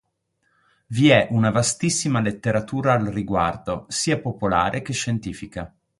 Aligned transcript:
Vi 0.87 1.09
è 1.09 1.27
una 1.29 1.51
vastissima 1.51 2.21
letteratura 2.21 2.93
al 2.93 3.05
riguardo, 3.05 3.85
sia 3.87 4.19
popolare 4.19 4.81
che 4.81 4.93
scientifica. 4.93 5.71